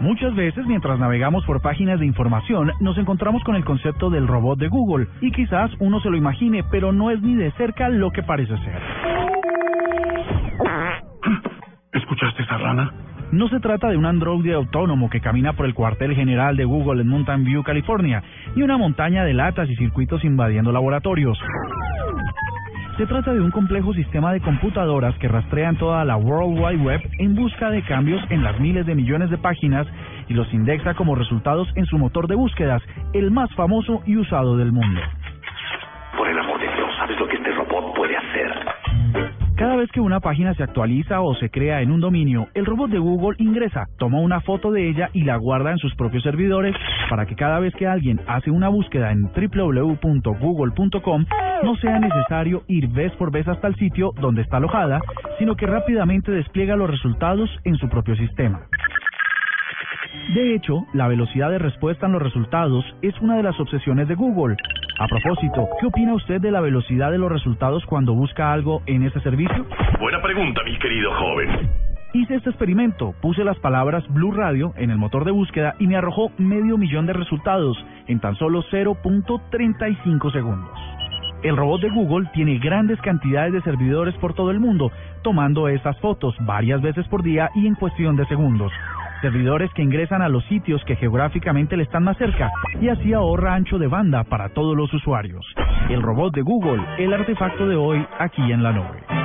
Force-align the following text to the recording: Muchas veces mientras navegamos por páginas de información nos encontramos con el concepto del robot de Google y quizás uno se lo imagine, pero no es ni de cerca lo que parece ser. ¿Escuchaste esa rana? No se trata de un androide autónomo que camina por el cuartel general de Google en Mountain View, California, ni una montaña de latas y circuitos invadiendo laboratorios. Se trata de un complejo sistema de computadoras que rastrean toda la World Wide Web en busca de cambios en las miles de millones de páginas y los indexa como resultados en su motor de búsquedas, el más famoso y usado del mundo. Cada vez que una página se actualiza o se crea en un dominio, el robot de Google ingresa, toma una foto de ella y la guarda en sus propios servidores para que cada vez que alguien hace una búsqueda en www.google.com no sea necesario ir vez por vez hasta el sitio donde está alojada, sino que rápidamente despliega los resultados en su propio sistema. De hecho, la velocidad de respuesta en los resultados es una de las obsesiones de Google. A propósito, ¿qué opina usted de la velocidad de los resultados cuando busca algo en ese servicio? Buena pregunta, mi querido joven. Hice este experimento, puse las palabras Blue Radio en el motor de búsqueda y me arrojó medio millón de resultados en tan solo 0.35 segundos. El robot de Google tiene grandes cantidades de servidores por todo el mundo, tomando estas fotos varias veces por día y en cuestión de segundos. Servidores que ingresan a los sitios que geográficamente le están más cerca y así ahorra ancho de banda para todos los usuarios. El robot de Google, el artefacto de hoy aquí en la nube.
Muchas 0.00 0.34
veces 0.34 0.66
mientras 0.66 0.98
navegamos 0.98 1.44
por 1.44 1.60
páginas 1.60 2.00
de 2.00 2.06
información 2.06 2.72
nos 2.80 2.96
encontramos 2.96 3.44
con 3.44 3.54
el 3.54 3.64
concepto 3.64 4.08
del 4.08 4.26
robot 4.26 4.58
de 4.58 4.68
Google 4.68 5.08
y 5.20 5.30
quizás 5.30 5.70
uno 5.78 6.00
se 6.00 6.08
lo 6.08 6.16
imagine, 6.16 6.64
pero 6.70 6.90
no 6.90 7.10
es 7.10 7.20
ni 7.20 7.34
de 7.34 7.50
cerca 7.52 7.90
lo 7.90 8.10
que 8.10 8.22
parece 8.22 8.56
ser. 8.56 8.82
¿Escuchaste 11.92 12.42
esa 12.42 12.56
rana? 12.56 12.90
No 13.32 13.48
se 13.48 13.60
trata 13.60 13.88
de 13.90 13.96
un 13.98 14.06
androide 14.06 14.54
autónomo 14.54 15.10
que 15.10 15.20
camina 15.20 15.52
por 15.52 15.66
el 15.66 15.74
cuartel 15.74 16.14
general 16.14 16.56
de 16.56 16.64
Google 16.64 17.02
en 17.02 17.08
Mountain 17.08 17.44
View, 17.44 17.62
California, 17.62 18.22
ni 18.56 18.62
una 18.62 18.78
montaña 18.78 19.24
de 19.24 19.34
latas 19.34 19.68
y 19.68 19.76
circuitos 19.76 20.24
invadiendo 20.24 20.72
laboratorios. 20.72 21.38
Se 23.00 23.06
trata 23.06 23.32
de 23.32 23.40
un 23.40 23.50
complejo 23.50 23.94
sistema 23.94 24.30
de 24.30 24.42
computadoras 24.42 25.16
que 25.16 25.26
rastrean 25.26 25.78
toda 25.78 26.04
la 26.04 26.18
World 26.18 26.60
Wide 26.60 26.84
Web 26.84 27.00
en 27.18 27.34
busca 27.34 27.70
de 27.70 27.82
cambios 27.82 28.20
en 28.28 28.42
las 28.42 28.60
miles 28.60 28.84
de 28.84 28.94
millones 28.94 29.30
de 29.30 29.38
páginas 29.38 29.86
y 30.28 30.34
los 30.34 30.52
indexa 30.52 30.92
como 30.92 31.14
resultados 31.14 31.66
en 31.76 31.86
su 31.86 31.96
motor 31.96 32.28
de 32.28 32.34
búsquedas, 32.34 32.82
el 33.14 33.30
más 33.30 33.50
famoso 33.54 34.02
y 34.04 34.18
usado 34.18 34.58
del 34.58 34.72
mundo. 34.72 35.00
Cada 39.60 39.76
vez 39.76 39.92
que 39.92 40.00
una 40.00 40.20
página 40.20 40.54
se 40.54 40.62
actualiza 40.62 41.20
o 41.20 41.34
se 41.34 41.50
crea 41.50 41.82
en 41.82 41.90
un 41.90 42.00
dominio, 42.00 42.48
el 42.54 42.64
robot 42.64 42.90
de 42.90 42.98
Google 42.98 43.36
ingresa, 43.36 43.88
toma 43.98 44.18
una 44.18 44.40
foto 44.40 44.72
de 44.72 44.88
ella 44.88 45.10
y 45.12 45.24
la 45.24 45.36
guarda 45.36 45.70
en 45.70 45.76
sus 45.76 45.94
propios 45.96 46.22
servidores 46.22 46.74
para 47.10 47.26
que 47.26 47.36
cada 47.36 47.60
vez 47.60 47.74
que 47.74 47.86
alguien 47.86 48.22
hace 48.26 48.50
una 48.50 48.70
búsqueda 48.70 49.12
en 49.12 49.24
www.google.com 49.24 51.26
no 51.62 51.76
sea 51.76 51.98
necesario 51.98 52.62
ir 52.68 52.88
vez 52.88 53.12
por 53.16 53.30
vez 53.30 53.46
hasta 53.48 53.68
el 53.68 53.74
sitio 53.74 54.12
donde 54.18 54.40
está 54.40 54.56
alojada, 54.56 55.02
sino 55.38 55.54
que 55.56 55.66
rápidamente 55.66 56.32
despliega 56.32 56.74
los 56.74 56.88
resultados 56.88 57.50
en 57.64 57.76
su 57.76 57.86
propio 57.90 58.16
sistema. 58.16 58.62
De 60.34 60.54
hecho, 60.54 60.86
la 60.92 61.08
velocidad 61.08 61.50
de 61.50 61.58
respuesta 61.58 62.06
en 62.06 62.12
los 62.12 62.22
resultados 62.22 62.84
es 63.02 63.14
una 63.20 63.36
de 63.36 63.42
las 63.42 63.58
obsesiones 63.58 64.08
de 64.08 64.14
Google. 64.14 64.56
A 64.98 65.06
propósito, 65.06 65.68
¿qué 65.80 65.86
opina 65.86 66.14
usted 66.14 66.40
de 66.40 66.50
la 66.50 66.60
velocidad 66.60 67.10
de 67.10 67.18
los 67.18 67.30
resultados 67.30 67.84
cuando 67.86 68.14
busca 68.14 68.52
algo 68.52 68.82
en 68.86 69.04
ese 69.04 69.20
servicio? 69.20 69.66
Buena 69.98 70.20
pregunta, 70.20 70.62
mi 70.64 70.78
querido 70.78 71.12
joven. 71.14 71.70
Hice 72.12 72.34
este 72.34 72.50
experimento, 72.50 73.14
puse 73.22 73.44
las 73.44 73.58
palabras 73.60 74.04
Blue 74.08 74.32
Radio 74.32 74.72
en 74.76 74.90
el 74.90 74.98
motor 74.98 75.24
de 75.24 75.30
búsqueda 75.30 75.76
y 75.78 75.86
me 75.86 75.96
arrojó 75.96 76.32
medio 76.38 76.76
millón 76.76 77.06
de 77.06 77.12
resultados 77.12 77.76
en 78.08 78.18
tan 78.18 78.34
solo 78.34 78.64
0.35 78.64 80.32
segundos. 80.32 80.76
El 81.42 81.56
robot 81.56 81.80
de 81.80 81.90
Google 81.90 82.28
tiene 82.34 82.58
grandes 82.58 83.00
cantidades 83.00 83.52
de 83.52 83.62
servidores 83.62 84.14
por 84.16 84.34
todo 84.34 84.50
el 84.50 84.60
mundo, 84.60 84.90
tomando 85.22 85.68
estas 85.68 85.98
fotos 86.00 86.34
varias 86.40 86.82
veces 86.82 87.06
por 87.08 87.22
día 87.22 87.48
y 87.54 87.66
en 87.66 87.76
cuestión 87.76 88.16
de 88.16 88.26
segundos. 88.26 88.72
Servidores 89.20 89.70
que 89.74 89.82
ingresan 89.82 90.22
a 90.22 90.30
los 90.30 90.44
sitios 90.46 90.82
que 90.86 90.96
geográficamente 90.96 91.76
le 91.76 91.82
están 91.82 92.04
más 92.04 92.16
cerca 92.16 92.50
y 92.80 92.88
así 92.88 93.12
ahorra 93.12 93.54
ancho 93.54 93.78
de 93.78 93.86
banda 93.86 94.24
para 94.24 94.48
todos 94.48 94.74
los 94.74 94.92
usuarios. 94.94 95.44
El 95.90 96.00
robot 96.00 96.34
de 96.34 96.40
Google, 96.40 96.82
el 96.98 97.12
artefacto 97.12 97.68
de 97.68 97.76
hoy 97.76 98.06
aquí 98.18 98.50
en 98.50 98.62
la 98.62 98.72
nube. 98.72 99.19